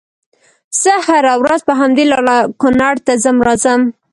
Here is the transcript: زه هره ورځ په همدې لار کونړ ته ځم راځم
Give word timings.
زه 0.81 0.93
هره 1.07 1.33
ورځ 1.43 1.61
په 1.67 1.73
همدې 1.79 2.05
لار 2.11 2.23
کونړ 2.61 2.95
ته 3.05 3.13
ځم 3.23 3.37
راځم 3.47 3.81